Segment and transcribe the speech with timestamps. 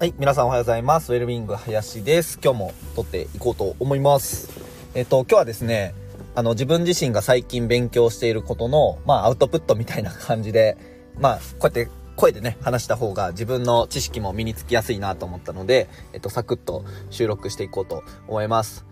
[0.00, 1.12] はい、皆さんおはようございます。
[1.12, 2.40] ウェルビング林です。
[2.42, 4.48] 今日も撮っていこうと思います。
[4.94, 5.94] えっと、今日はですね、
[6.34, 10.78] あの、自分自身が最近勉強していることの、まあ、アウトプットみたいな感じで、
[11.18, 18.86] まあ、こうやって声でね、話した方が自分の知識も身につきやすいなと思ったので、えっと、サクッと収録していこうと思います。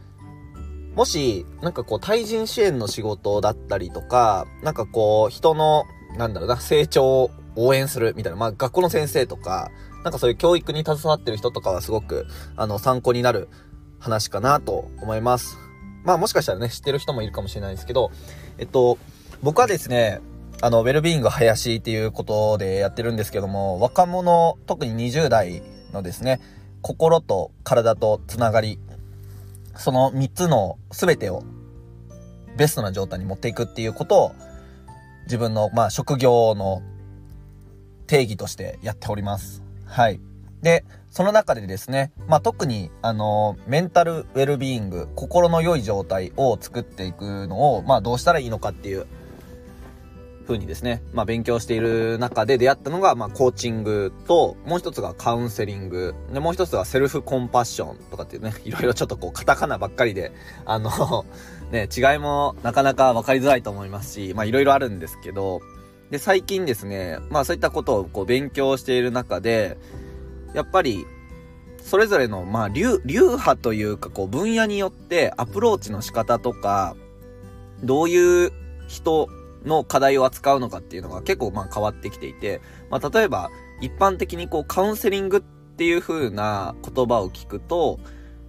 [0.95, 5.85] もし、なんかこう、対人支援の仕事だったりとか、なんかこう、人の、
[6.19, 9.71] なんだろうな、成長を応援するみたいな、まあ、学校の先生とか、
[10.05, 13.49] なんかそういう教育に携わってる人とかはすごく、あの、参考になる
[13.99, 15.59] 話かなと思います。
[16.05, 18.11] まあもしかしたらね、知ってる人もいるかもしれないですけど、
[18.59, 18.99] えっと、
[19.43, 20.21] 僕はですね、
[20.61, 26.41] あの、ウェルビーイング林っていうことでやってるんですけども、若者、特に20代のですね、
[26.83, 28.79] 心と体とつながり、
[29.77, 31.45] その3つの全てを
[32.57, 34.33] ベストな状態に持っていくっていうことを、
[35.27, 36.83] 自分の、まあ、職業の
[38.07, 39.68] 定義としてやっております。
[39.89, 40.21] はい。
[40.63, 49.07] で、その中でですね、まあ、特に、あの、メンタルウェルビーイング、心の良い状態を作っていくのを、まあ、どうしたらいいのかっていう
[50.47, 60.33] 風にですね、まあ、勉強している中で出会ったのが、まあ、コーチングと、もう一つがカウンセリング、で、もう一つがセルフコンパッションとかっていうね、 いろいろちょっとこう、カタカナばっかりで、
[60.65, 61.25] あの
[61.71, 65.61] ね、違いもなかなか分かりづらいと思いますし、まあ、いろいろあるんですけど、
[66.11, 69.77] で、最近ですね、まあそういったことをこう勉強している中で、
[70.55, 71.05] やっぱり、
[71.83, 76.97] それぞれの、まあ流、流派というか、こう分野によってアプローチの仕方とか、
[77.83, 78.53] どういう
[78.89, 79.29] 人
[79.65, 88.01] の課題を扱うのかっていうのが結構まあ変わってきていて、まあ例えば、一般的にこうカウンセリングっていう風な言葉を聞くと、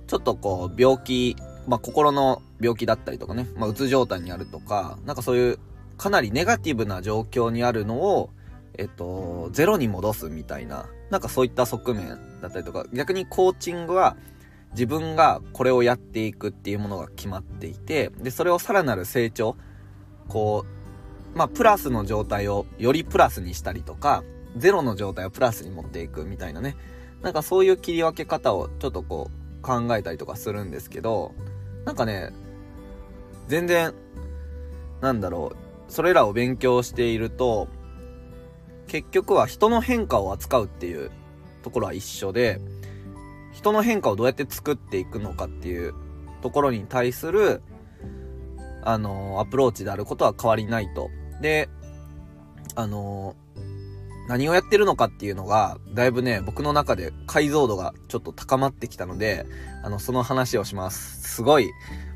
[0.07, 1.35] ちょっとこう病気、
[1.67, 5.59] まあ心の病気だったりとかね、まあうつ状態にあるとか、なんかそういう
[6.00, 8.30] かなりネガティブな状況にあるのを、
[8.78, 14.16] えっと、ゼロに戻すみたいな、なんかそういった側面だったりとか、逆にコーチングは
[14.72, 19.58] 自分がこれをやっていくっていうものが決まっていて、で、それをさらなる成長、
[20.30, 20.65] こ
[21.36, 24.23] う、まあ、プラスの状態をよりプラスにしたりとか、
[24.55, 26.77] ゼロの状態をプラスに持っていくみたいなね。
[27.21, 31.33] なんかそういう切り分け方をちょっとこう考えたりとかするんですけど、
[31.83, 32.32] なんかね、
[33.48, 33.93] 全然、
[35.02, 37.67] なんだろう、それらを勉強していると、
[38.88, 41.11] 結局は人の変化を扱うっていう
[41.64, 42.60] ところは一緒で、
[43.52, 45.94] 人の変化をどうやって作っていくのかっていう
[46.42, 47.61] ところに対する、
[48.83, 51.10] あの、アプローチであることは変わりないと。
[51.42, 51.70] で、
[52.76, 53.36] あの、
[54.27, 59.45] 何をやってるのかっていうのが、だいぶね、僕の中で解像度がちょっと高まってきたので、
[59.83, 61.36] あの、その話をします。
[61.36, 61.70] すごい、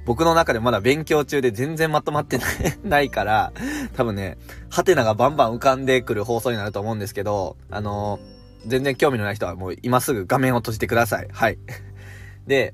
[0.05, 2.39] 僕の中でまだ勉強中で全然まとまって
[2.83, 3.53] ないから、
[3.95, 4.37] 多分ね、
[4.69, 11.27] ハテナがバンバン浮かんでくる放送になると思うんですけど、あのー、全然興味のない人はもう今すぐ画面を閉じてください。
[11.31, 11.59] はい。
[12.47, 12.73] で、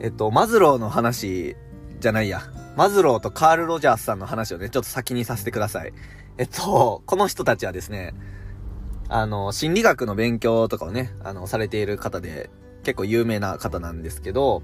[0.00, 1.56] えっと、マズローの話
[2.00, 2.42] じゃないや。
[2.76, 5.92] マズローとカール・ロジャースさんの話をね、ちょっと先にさせてください。
[6.38, 8.14] えっと、この人たちはですね、
[9.08, 12.48] あの、心理学の勉強とかをね、あの、されている方で、
[12.84, 14.62] 結構有名な方なんですけど、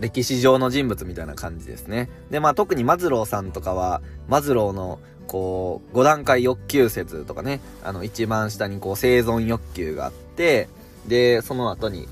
[0.00, 2.10] 歴史上の人物みたいな感じですね。
[2.30, 10.68] で、まあ特にマズローさんとかは、マズローの、こう、5段階欲求説とかね、あの、一番下にこう、生存欲求があって、
[11.06, 12.08] で、その後に、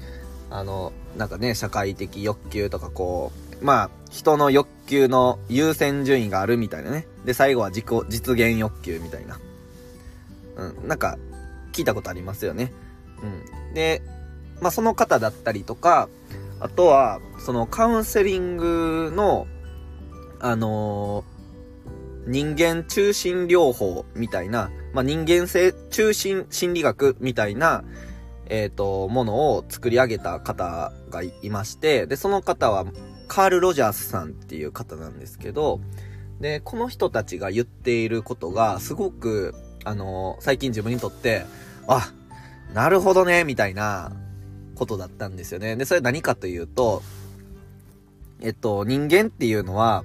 [0.51, 7.07] あの、なんかね、社会的欲求とかこう、まあ、人の欲求の優先順位があるみたいなね。
[7.25, 9.39] で、最後は自己、実現欲求みたいな。
[10.57, 11.19] うん、なんか、
[11.73, 12.73] 聞いたことありますよね。
[13.23, 13.75] うん。
[13.75, 14.03] で、
[14.61, 16.09] まあその方だったりとか、
[16.61, 19.47] あとは、そのカウンセリングの、
[20.41, 27.85] あのー、人間中心療法みたいな、まあ、人間性中心心理学みたいな、
[28.47, 32.87] えっ、ー、と、ものを作り上げた方がいまして、で、その方は、
[33.27, 35.81] カール・ロジャースさんっていう方なんですけど、
[36.41, 39.55] で、この人たちが言っていることが、すごく、
[39.85, 41.45] あのー、最近自分にとって、
[41.89, 42.13] あ、
[42.73, 44.13] なるほどね、みたいな、
[44.75, 45.77] ことだったんですよね。
[45.77, 47.03] で、それ何かというと、
[48.41, 50.05] えっと、人間っていうのは、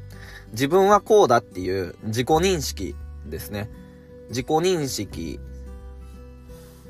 [0.51, 2.95] 自分はこうだっていう自己認識
[3.25, 3.69] ですね。
[4.30, 5.39] 自己認識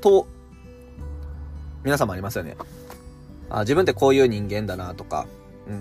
[0.00, 0.26] と、
[1.82, 2.56] 皆様ありますよね。
[3.48, 5.26] あ、自分ってこういう人間だなとか、
[5.66, 5.72] う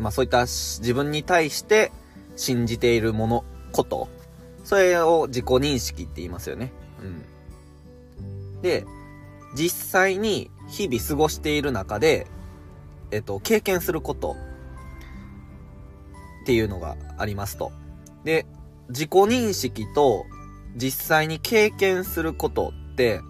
[0.00, 0.02] ん。
[0.02, 1.92] まあそういった自分に対して
[2.36, 4.08] 信じているもの、こと。
[4.64, 6.72] それを自己認識って言いますよね。
[7.02, 8.62] うん。
[8.62, 8.84] で、
[9.54, 12.26] 実際に日々過ごしている中で、
[13.10, 14.36] えっと、経験すること
[16.42, 17.72] っていうのがありますと。
[18.24, 18.46] で、
[18.88, 20.24] 自己認識と
[20.76, 23.20] 実際に経験することって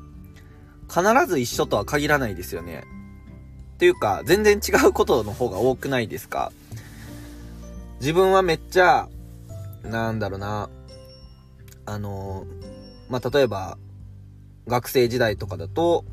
[0.89, 2.85] 必ず一緒とは限らないですよね。
[3.75, 6.53] っていうか、全然違うことの方が多くないですか？
[8.01, 9.09] 自分はめっちゃ、
[9.83, 10.71] なんだろうな、
[11.87, 12.47] あの、
[13.09, 13.79] まあ、例えば、
[14.67, 16.05] 学生時代とかだと、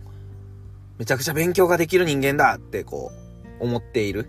[0.97, 3.11] めちゃくちゃ勉強ができる人間だってこ
[3.59, 4.27] う、思っている。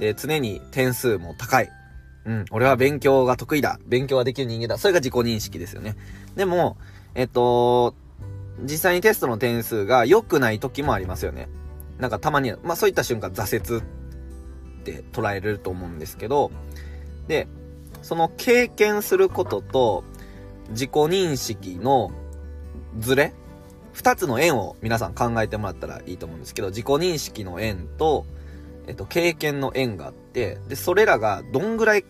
[0.00, 1.70] で、常に点数も高い。
[2.26, 3.78] うん、俺は勉強が得意だ。
[3.86, 4.78] 勉強ができる人間だ。
[4.78, 5.94] それが自己認識ですよね。
[6.36, 6.76] でも、
[7.14, 7.94] えっと、
[8.62, 11.48] 実際にテストの点数が良くない時もありますよね。
[11.98, 13.84] なんかたまに、まあそういった瞬間挫折っ
[14.84, 16.50] て捉えれると思うんですけど、
[17.28, 17.46] で、
[18.02, 20.04] その経験することと
[20.70, 22.10] 自己認識の
[22.98, 23.32] ズレ
[23.94, 28.26] 二つの円を皆さん考えてもらったらいいと思うんですけど、自己認識の円と、
[28.88, 32.04] えっと、経験の円があって、で、それらがどんぐらい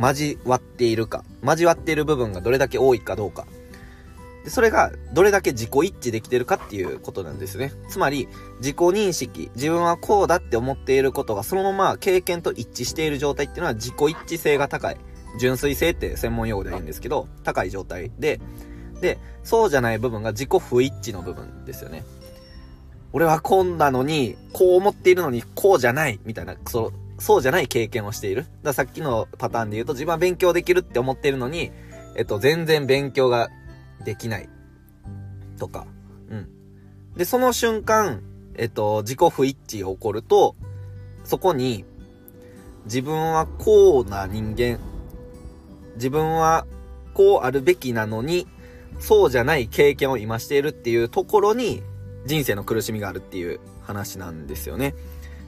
[0.00, 3.46] 交わっているか、交わっている部分がどれだけ多いかどうか。
[4.44, 7.72] で、それがどれだけ自己一致できてるかっていうことなんですね。
[7.90, 8.28] つまり、
[8.60, 14.96] 自己認識、自分はこうだって思っていることがそのまま経験と一致している状態っていうのは自己一致性が高い。
[15.38, 18.40] 純粋性って専門用語では言うんですけど、高い状態で、
[19.00, 22.04] で、そうじゃない部分が自己不一致の部分ですよね。
[23.12, 28.42] 俺はこんなのに、こう思っているのに、こうじゃない、みたいな、その、そうじゃない経験をしている。
[28.42, 31.70] だからさっきのパターンで言うと、自分は勉強できるって思っているのに、
[32.14, 33.48] えっと、全然勉強が
[34.04, 34.48] できない。
[35.58, 35.86] とか。
[36.30, 36.48] うん。
[37.16, 38.22] で、その瞬間、
[38.56, 40.54] えっと、自己不一致が起こると、
[41.24, 41.84] そこに、
[42.84, 44.78] 自分はこうな人間、
[45.96, 46.66] 自分は
[47.14, 48.46] こうあるべきなのに、
[48.98, 51.82] そうじゃない経験を今しているっていうところに、
[52.24, 54.94] 人生の苦しみがあるっていう話なんですよね。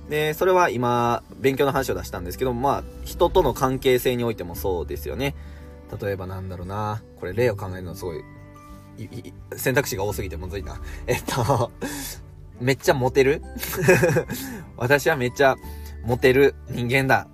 [0.08, 5.34] で、それは今、勉強の話を出したんですけど、まあ、人との関係性においてもそうですよね。
[6.00, 7.02] 例えばなんだろうな。
[7.16, 8.22] これ例を考えるのすごい、
[8.98, 10.80] い選択肢が多すぎてむずいな。
[11.06, 11.70] えっと、
[12.60, 13.42] めっちゃモテる？
[14.76, 15.56] 私はめっちゃ
[16.04, 17.28] モテる人間だ。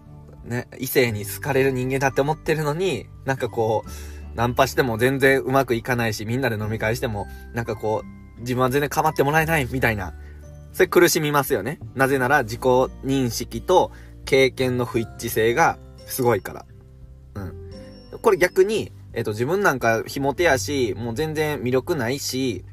[0.45, 3.91] ね、異性に好かれる人間だって思ってるのに、なんかこう、
[4.35, 8.03] ナンパしても全然うまくいかないし、みんなで飲み会しても、なんかこ
[8.39, 10.15] う、自分は全然構ってもらえないみたいな。
[10.73, 11.79] それ苦しみますよね。
[11.95, 13.93] なぜなら自己認識と
[14.25, 16.67] 経験の不一致性がすごいから。
[17.37, 18.21] うん。
[18.21, 22.65] これ逆に、えっ、と、自分なんかひも手やし、もう全然魅力ないし、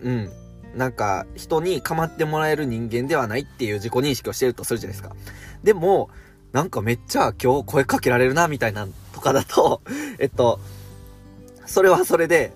[0.00, 0.30] うん。
[0.76, 5.16] なんか、人に構ってもらえる人間ではないっていう自己認識をしてるとするじゃないですか。
[5.64, 6.10] でも、
[6.52, 8.86] なんかめっちゃ今日声かけられるな、みたいな
[9.20, 9.82] とかだと、
[10.18, 10.58] えっと、
[11.66, 12.52] それはそれで、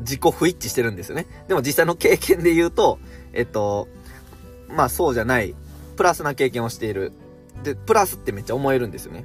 [0.00, 1.26] 自己不一致してるんですよね。
[1.48, 2.98] でも実際の経験で言うと、
[3.32, 3.88] えっと、
[4.68, 5.54] まあそうじゃない、
[5.96, 7.12] プラスな経験をしている。
[7.62, 9.24] で、プラスってめっちゃ思えるんですよね。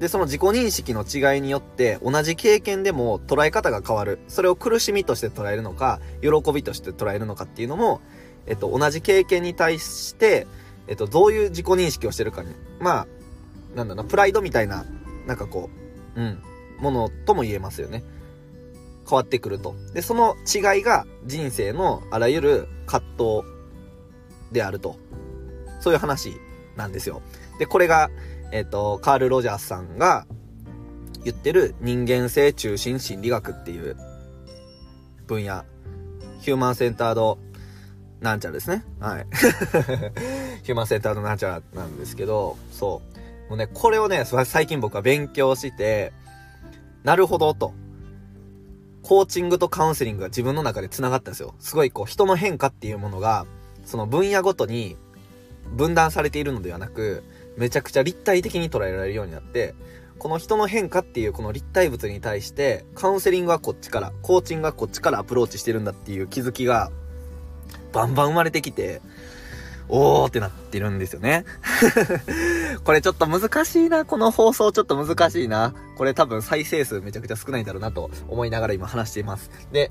[0.00, 4.18] で、その自己認識の違いによって、同じ経験でも捉え方が変わる。
[4.26, 8.00] それを苦しみとして捉えるのか、喜びとして捉えるのかっていうのも、
[8.46, 10.46] えっと、同じ経験に対して、
[10.88, 13.06] えっと、どういう自己認識をしてるかに、まあ、
[13.74, 14.84] なんだな、プライドみたいな、
[15.26, 15.70] なんかこ
[16.16, 16.42] う、うん、
[16.78, 18.02] ものとも言えますよね。
[19.08, 19.74] 変わってくると。
[19.92, 23.42] で、その違いが人生のあらゆる葛藤
[24.52, 24.96] であると。
[25.80, 26.40] そういう話
[26.76, 27.20] なんですよ。
[27.58, 28.10] で、これが、
[28.52, 30.26] えっ、ー、と、カール・ロジャースさんが
[31.24, 33.96] 言ってる人間性中心心理学っていう
[35.26, 35.64] 分野。
[36.40, 37.38] ヒューマンセンタード
[38.20, 38.84] なんちゃらですね。
[39.00, 39.26] はい。
[40.62, 43.23] ヒューマンセンタードなんちゃらなんですけど、そう。
[43.48, 46.12] もうね、これをね、最近僕は勉強して、
[47.02, 47.74] なるほどと。
[49.02, 51.54] コーチングとカウンセリングが自分の中で繋がったんですよ。
[51.60, 53.46] すごいこう、人の変化っていうものが、
[53.84, 54.96] その分野ごとに
[55.76, 57.22] 分断されているのではなく、
[57.58, 59.74] めちゃくちゃ立体的に捉えられるようになって、
[60.18, 66.90] この人の変化っていうこの立体物に対して、カウンセリングはこっちから、コーチングはこっちからアプローチしてるんだっていう気づきが、
[67.92, 69.02] バンバン生まれてきて、
[69.88, 71.44] おーってなってるんですよね。
[72.84, 74.04] これちょっと難しいな。
[74.04, 75.74] この放送ちょっと難しいな。
[75.96, 79.50] これ多分再生数めちゃくちゃ少ないんだろうなと思いながら今話しています。
[79.72, 79.90] で、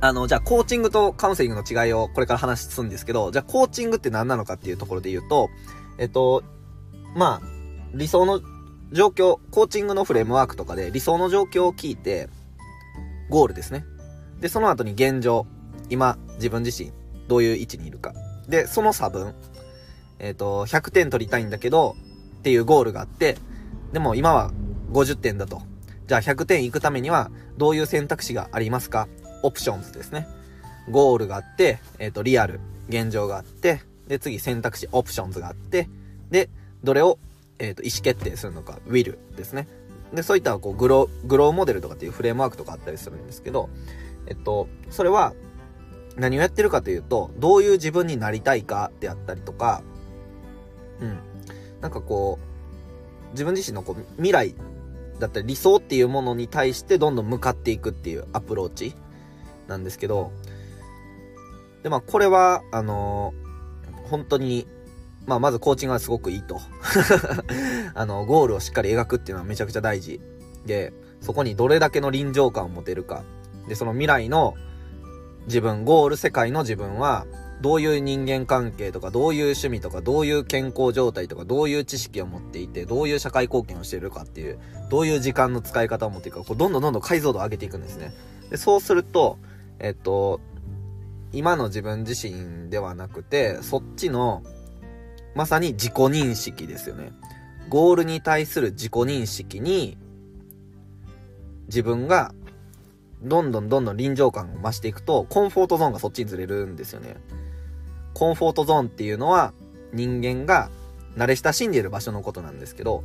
[0.00, 5.48] あの、じゃあコーチングとカウンセリングの違いをこれから話すんですけど、じゃあコーチングって何なのかっていうところで言うと、
[5.98, 6.42] えっと、
[7.14, 7.46] まあ、
[7.94, 8.40] 理想の
[8.92, 12.28] 状況、コーチングのフレームワークとかで理想の状況を聞いて、
[13.30, 13.84] ゴールですね。
[14.40, 15.46] で、その後に現状、
[15.88, 16.92] 今、自分自身、
[17.28, 18.12] どういう位置にいるか。
[18.48, 19.34] で、その差分、
[20.18, 21.96] えっ、ー、と、100点取りたいんだけど、
[22.40, 23.36] っていうゴールがあって、
[23.92, 24.52] でも今は
[24.92, 25.62] 50点だと。
[26.06, 29.08] じゃあ100点行くためには、どういう選択肢がありますか？
[29.42, 30.26] options ですね。
[30.90, 35.88] ゴールがあって、えっ、ー、と、リアル、現状があって、で、次選択肢、 options があって、
[36.30, 36.48] で、
[36.82, 37.18] どれを、
[37.58, 39.68] えっ、ー、と、意思決定するのか、will ですね。
[40.12, 43.70] で、そういったこうグロー、グローモデルとかっていうフレームワークとかあったりするんですけど、
[44.26, 45.32] えっと、それは
[46.16, 49.82] 何をやってるかというと、どういう自分になりたいかであったりとか、
[51.00, 51.18] うん。
[51.80, 52.38] なんかこ
[53.30, 54.54] う、自分自身のこう未来
[55.18, 58.94] だったり理想っていうものに対してどんどん向かっていくっていうアプローチ
[59.68, 60.32] なんですけど、
[61.82, 64.66] で、まあこれは、あのー、本当に
[65.26, 66.60] まあ、まずコーチングはすごくいいと。
[67.94, 70.20] あの、ゴールをしっかり描くっていうのはめちゃくちゃ大事。
[70.66, 73.22] で、そこにどれだけの臨場感を持てるか。
[73.68, 74.54] で、その未来の
[75.46, 77.26] 自分、ゴール世界の自分は、
[77.60, 84.58] どういう人間関係とか、どういう趣味とか、どういう健康状態とか、どういう知識を持っていて、どういう社会貢献をしているかっていう、
[84.90, 88.12] どういう時間の使い方を持っていくか、こうどんどんどんどん解像度を上げていくんですね。
[88.50, 89.38] で、そうすると、
[89.78, 90.40] えっと、
[91.32, 94.42] 今の自分自身ではなくて、そっちの
[95.34, 97.12] まさに自己認識ですよね。
[97.68, 99.96] ゴールに対する自己認識に、
[101.66, 102.34] 自分が
[103.22, 107.16] どんどんどんどん臨場感を増していくと、コンフォートゾーンがそっちにずれるんですよね。
[108.14, 109.54] コンフォートゾーンっていうのは
[109.92, 110.70] 人間が
[111.16, 113.04] 慣れ親しんでいる場所のことなんですけど、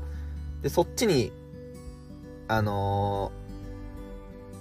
[0.61, 1.31] で、そっちに、
[2.47, 3.31] あの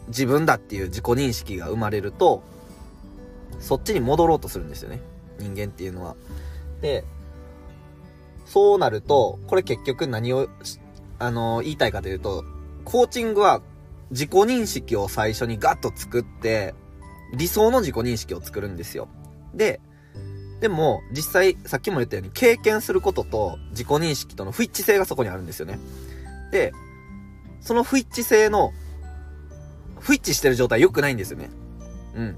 [0.07, 2.43] ー、自分だっていう自己認識が生まれると、
[3.59, 5.01] そっちに戻ろうとするんですよね。
[5.39, 6.17] 人間っていうのは。
[6.81, 7.05] で、
[8.47, 10.49] そうなると、これ結局何を、
[11.19, 12.45] あの、言いたいかというと、
[12.85, 13.63] コーチングは
[14.11, 16.75] 自己認識を最初にガッと作って、
[17.35, 19.09] 理想の自己認識を作るんですよ。
[19.55, 19.81] で、
[20.61, 25.79] でも、実際、さっきも言ったように、経験することと自己認識との不一致性がそこにあるんですよね。
[26.51, 26.73] で、
[27.61, 28.73] その不一致性の、
[29.99, 31.51] 不一致してる状態良くないんですよね。
[32.15, 32.37] うん。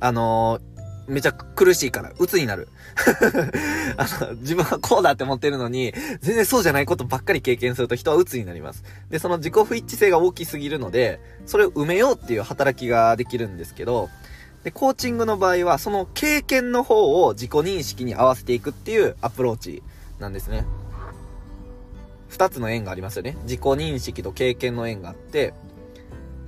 [0.00, 0.65] あのー
[1.08, 2.68] めちゃ苦しいから、鬱になる。
[3.96, 8.84] あの、自分はこうだって思ってるのに、全然そうじゃないことばっかり経験すると人は鬱になります。
[9.10, 14.08] で、その自己不一致性が大きすぎるので、それを埋めようっていう働きができるんですけど、
[14.64, 19.82] で、コーチングの場合は、その経験の方を自己認識に合わせていくっていうアプローチ
[20.18, 20.64] なんですね。
[22.28, 23.36] 二つの縁がありますよね。
[23.44, 25.54] 自己認識と経験の縁があって、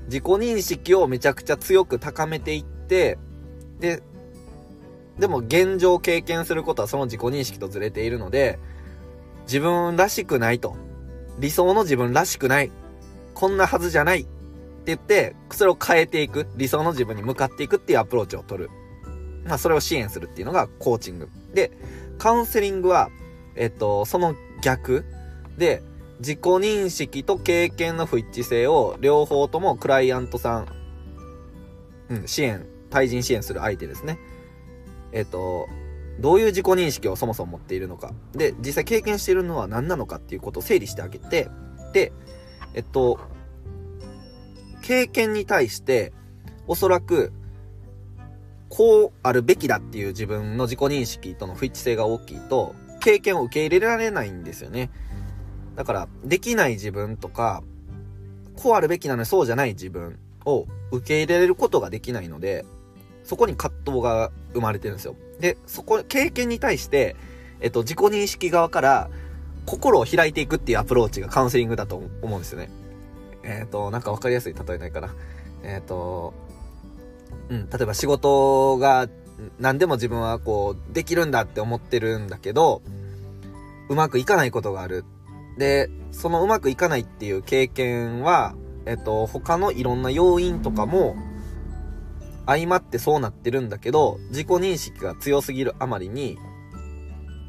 [0.07, 3.19] 自己認識をめちゃくちゃ強く高めていって、
[3.79, 4.03] で、
[5.19, 8.59] でも現状を経験することはその自己認識とずれているので、
[9.43, 10.77] 自分らしくないと。
[11.39, 12.71] 理想の自分らしくない。
[13.35, 14.21] こんなはずじゃない。
[14.21, 14.29] って
[14.87, 16.47] 言って、それを変えていく。
[16.57, 18.71] 理想の自分に向かっていくっていうアプローチを取る。
[19.45, 21.29] まあ、それを支援するっていうのがコーチング。
[21.55, 21.73] で、
[22.19, 23.11] カウンセリングは、
[23.57, 25.05] えっと、その逆
[25.57, 25.83] で、
[26.21, 30.67] 自己認識と経験の不一致性を両方ともクライアントさん、
[32.11, 34.19] うん、支援、対人支援する相手ですね。
[35.13, 35.69] えっ、と、
[36.21, 38.13] どういう自己認識をそもそも持っているのか。
[38.33, 41.49] で、実際経験しているのは何なのかっていうことを整理してあげて、
[41.93, 42.13] で、
[42.75, 43.21] えっと、
[44.83, 46.13] 経験に対して、
[46.67, 47.33] おそらく、
[48.69, 54.91] こうあるべきだっていう自分の自己認識との不一致性が大きいと、経験を受け入れられないんですよね。
[55.77, 57.63] だから、できない自分とか、
[58.57, 62.65] こうあるべきなのにそうじゃない自分を受け入れることができないので、
[63.23, 65.17] そこに葛藤が生まれてるんですよ。
[65.41, 67.17] で、そこ、経験に対して、
[67.61, 69.11] えっと、自己認識側から
[69.67, 72.71] 心を開いていくっていうアプローチがカウンセリングだと思うんですよね。
[73.43, 75.15] えっ、と、なんかわかりやすい例えないかな。
[75.63, 76.35] えっ、と、
[77.49, 79.09] うん、例えば仕事が
[79.59, 82.83] 何でも自分はこう、できるんだって思ってるんだけど、
[83.89, 85.05] うまくいかないことがある。
[85.57, 88.55] で、そのうまくいかないっていう経験は、
[88.87, 91.17] えっと、他のいろんな要因とかも
[92.49, 96.39] 相まってそうなってるんだけど、自己認識が強すぎるあまりに、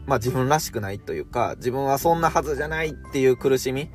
[0.05, 3.89] まあ自分らしくないというか、自分はそんなはずじゃないっていう苦しみ。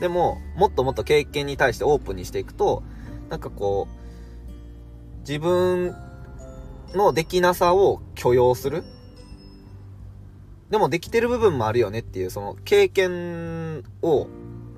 [0.00, 2.82] でも、もっともっと経験に対してオープンにしていくと、
[3.28, 5.94] なんかこう、自分
[6.94, 8.82] のできなさを許容する。
[10.68, 14.26] でもできてる部分もあるよねっていう、その経験を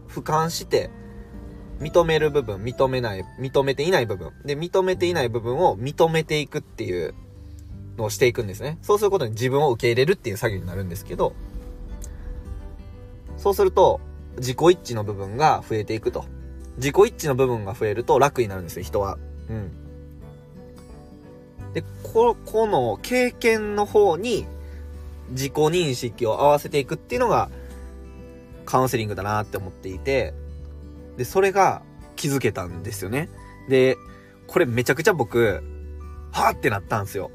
[0.07, 0.91] 俯瞰して、
[1.83, 4.31] 認める部分、認めない、認めていない部分。
[4.45, 7.15] で、認めていない部分を認めていくっていう
[7.99, 8.79] のをしていくんですね。
[8.83, 11.35] そうすることに自分を受け入れるっていう作業になるんですけど、
[13.37, 14.01] そうすると、
[14.37, 16.25] 自己一致の部分が増えていくと。
[16.77, 19.19] 自己一致の部分が増えると楽になるんですよ、人は。
[19.51, 19.71] うん。
[21.75, 24.47] で、こ、この経験の方に
[25.31, 27.51] 自己認識を合わせていくっていうのが
[28.65, 30.35] カウンセリングだなって思っていて、
[31.17, 31.83] で、それが
[32.17, 33.29] 気づけたんですよね。
[33.69, 33.97] で、
[34.47, 35.63] これめちゃくちゃ僕、
[36.33, 37.31] はぁってなったんですよ。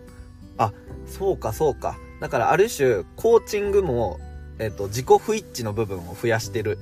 [0.57, 0.73] あ、
[1.05, 1.97] そうかそうか。
[2.19, 4.19] だからある種、コーチングも、
[4.59, 6.79] えっと、自己不一致の部分を増やしてる。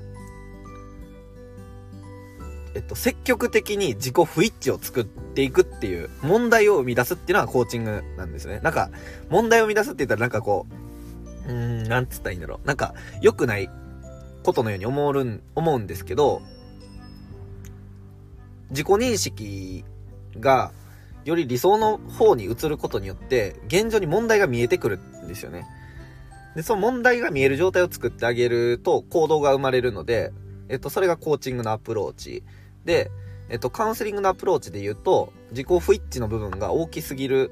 [2.73, 8.59] えっと、積極的に自己不一致を作っていくっていう、問題を生み出すっていうのがコーチングなんですね。
[8.61, 8.89] なんか、
[9.29, 10.65] 問題を生み出すって言ったらなんかこ
[11.47, 12.67] う、うーん、なんつったらいいんだろう。
[12.67, 13.69] なんか、良くない
[14.43, 16.41] ことのように思うん、思うんですけど、
[18.69, 19.83] 自己認識
[20.39, 20.71] が、
[21.23, 25.65] より理想の方に移ることによって、現状に問題が見えてくるんですよね。
[26.55, 30.31] で、その問題が見える状態を作ってあげると行動が生まれるので、
[30.69, 32.43] えっと、それがコーチングのアプローチ。
[32.85, 33.11] で、
[33.49, 37.51] えっと、カウンセリングのアプローチで言うと、自己不一致の部分が大きすぎる。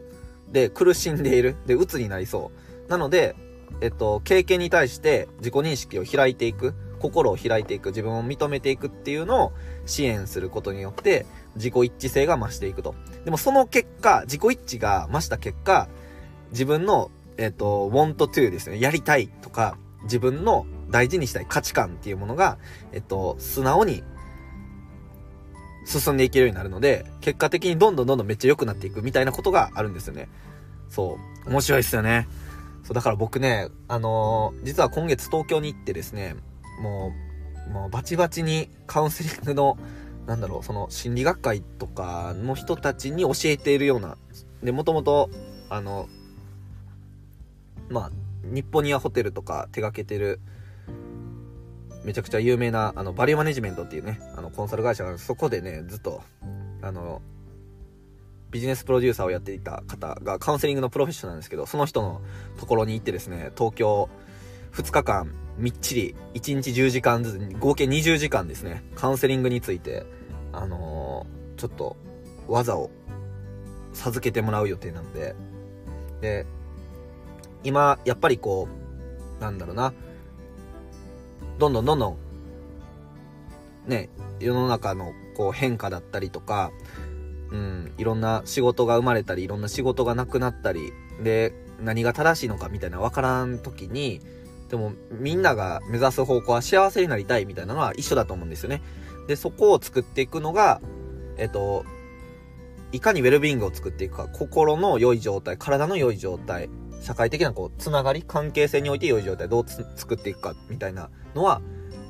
[0.51, 1.55] で、苦しんでいる。
[1.65, 2.51] で、鬱になりそ
[2.87, 2.89] う。
[2.89, 3.35] なので、
[3.81, 6.73] えっと、経験に対して自己認識を開いていく。
[6.99, 7.87] 心を開いていく。
[7.87, 9.53] 自分を認めていくっていうのを
[9.85, 11.25] 支援することによって、
[11.55, 12.95] 自己一致性が増していくと。
[13.25, 15.87] でもその結果、自己一致が増した結果、
[16.51, 18.79] 自分のえっ、ー、と、want to ですね。
[18.79, 22.57] やりたいとか、自分の大事にしたい価値観っていうものが、
[22.91, 24.03] えっと、素直に
[25.85, 30.29] 進んでいけるようになるので、結果的にどんどんどんどんめっちゃ良くなっていくみたいなことがあるんですよね。
[30.89, 31.49] そう。
[31.49, 32.27] 面白いですよね。
[32.83, 36.35] そう、だから僕ね、あのー、実は今月東京に行ってですね、
[36.81, 37.32] もう、
[37.71, 39.77] もうバチバチにカウンセリングの、
[40.27, 44.17] なんだろう、その心理学会とかの人たちに教えているような、
[44.61, 45.29] で、もともと、
[45.69, 46.07] あの、
[47.89, 48.11] まあ、
[48.43, 50.39] 日本ニアホテルとか手掛けてる、
[52.03, 56.21] めちゃくちゃ有名な、あの、バリューマネジメントっていうね、あの、コンサル会社がそこでね、ずっと、
[56.81, 57.21] あの、
[58.51, 62.21] ビジネスプロデューサーをやっていた方がカウンセリングのプロフェッショナルなんですけど、その人の
[62.59, 64.09] ところに行ってですね、東京
[64.73, 70.05] 2日間みっちり1日10時間ずつ、合計20時間ですね、カウンセリングについて、
[70.51, 71.95] あのー、ちょっと
[72.47, 72.89] 技を
[73.93, 75.35] 授けてもらう予定なので、
[76.21, 76.45] で、
[77.63, 78.67] 今、やっぱりこ
[79.39, 79.93] う、なんだろうな、
[81.59, 82.17] どんどんどんどん、
[83.87, 86.71] ね、世の中のこう変化だったりとか、
[87.51, 94.21] うん、いろんな仕事が生まれたり、いろんな仕事がなくなったり、で、何が正しいのかみたいな分からん時に、
[94.73, 98.81] でもみんなが目指す方向は幸せになりたいみたいなのは一緒だと思うんですよね。
[99.27, 100.81] で、そこを作っていくのが、
[101.37, 101.85] えっと、
[102.91, 106.71] いかにウェルビーイングを作っていくか、心の良い状態、体の良い状態、
[107.03, 111.61] 社会的なこう、つながり、関係性において良い状態どう作っていくか、みたいなのは、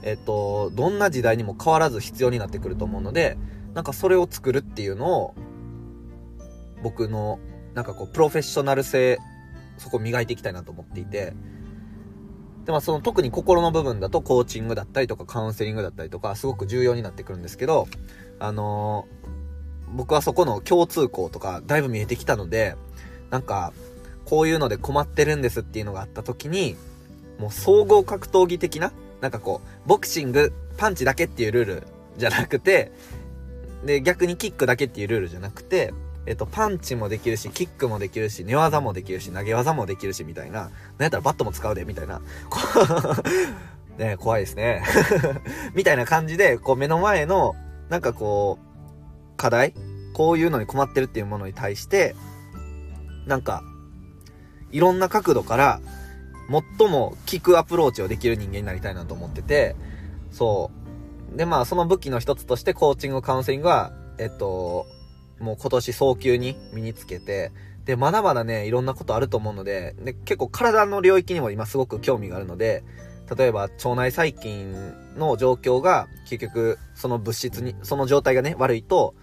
[0.02, 3.38] えっと、どんな時代にも変わらず必要になってくると思うので、
[3.74, 5.36] なんかそれを作るっていうのを、
[6.82, 7.40] 僕の、
[7.74, 9.20] なんかこう、プロフェッショナル性、
[9.78, 11.34] そこ磨いていきたいなと思っていて、
[12.66, 17.88] で、まあその特に心の部分だとコーチングだったりとかカウンセリングだったりとかすごく重要になってくるんですけど、
[18.40, 22.76] あのー、僕はそこの共通項とかだいぶ見えてきたので、
[23.30, 23.74] なんか、
[24.26, 26.76] こういうので困ってるんですっていうのがあった時に、
[27.40, 32.92] もう総合格闘技的な、なんかこう、ボクシング、パンチだけっていうルールじゃなくて、
[33.86, 35.94] で、逆にキックだけっていうルールじゃなくて、
[36.26, 40.62] えっと、パンチもできるし、キックもできるし、寝技もできるし、投げ技もできるし、みたいな。
[40.62, 42.22] なんやったらバットも使うで、みたいな。
[43.98, 44.84] ね怖いですね。
[45.76, 47.56] みたいな感じで、こう目の前の、
[47.90, 49.74] なんかこう、課題？
[50.14, 52.16] こういうのに困ってるっていうものに対して、
[53.28, 53.64] なんか、
[54.72, 55.82] いろんな角度から、
[56.78, 59.76] 最も効くアプローチをできる人間になりたいなと思ってて、
[60.32, 60.72] そ
[61.34, 61.38] う。
[61.38, 64.86] で、まあ、その武器の一つとして、コーチング、カウンセリングは、えっと、
[65.40, 67.52] もう今年早急に身につけて、
[67.86, 72.84] で、まだまだね、いろんなことあると思うので、で、結構体の領域にも今すごく興味があるので、
[73.36, 79.16] 例えば腸内細菌の状況が結局その物質に、その状態がね、悪いと、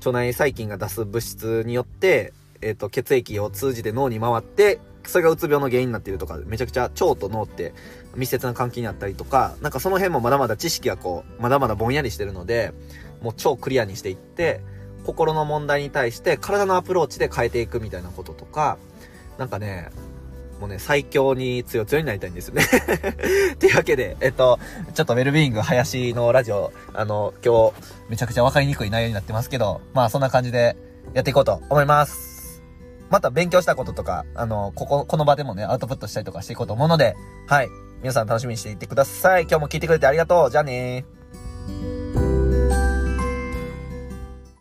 [0.00, 7.72] 腸内細菌が出す物質によって、えっ、ー、と、血液を通じて脳に回って、それがうつ病の原因になっているとか、めちゃくちゃ腸と脳って
[8.14, 12.72] 密接な関係にあったりとか、なんかその辺もまだまだ知識がこう、まだまだぼんやりしてるので、
[13.22, 14.60] もう超クリアにしていって、
[15.04, 18.78] 心の問題に対して体のアプローチで変えていくみたいなこととか、
[19.38, 19.90] なんかね、
[20.60, 22.62] もうね、最強に強強になりたいんですよね
[23.54, 24.58] っていうわけで、えっと、
[24.94, 27.72] ちょっとウェルビーイング林のラジオ、あの、今日、
[28.10, 30.76] めちゃくちゃわかりにくい内容になってますけど、まあそんな感じで
[31.14, 32.62] やっていこうと思います。
[33.08, 37.68] また勉強したこととか、あの、ここ、この場でもね、アウトプットしたりとかしていこうと思うので、はい。
[38.00, 39.42] 皆さん楽しみにしていってください。
[39.42, 40.50] 今日も聞いてくれてありがとう。
[40.50, 41.97] じゃあねー。